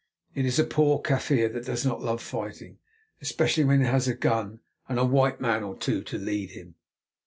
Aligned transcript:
It 0.33 0.47
is 0.47 0.57
a 0.57 0.63
poor 0.63 0.97
Kaffir 0.97 1.53
that 1.53 1.67
does 1.67 1.85
not 1.85 2.01
love 2.01 2.23
fighting, 2.23 2.79
especially 3.21 3.65
when 3.65 3.81
he 3.81 3.85
has 3.85 4.07
a 4.07 4.15
gun 4.15 4.61
and 4.89 4.97
a 4.97 5.05
white 5.05 5.39
man 5.39 5.61
or 5.61 5.77
two 5.77 6.01
to 6.05 6.17
lead 6.17 6.49
him. 6.49 6.73